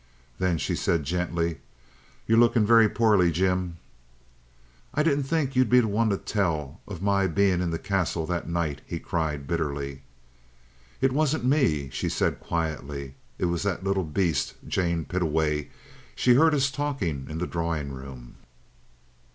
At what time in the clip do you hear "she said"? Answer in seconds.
0.57-1.03, 11.91-12.39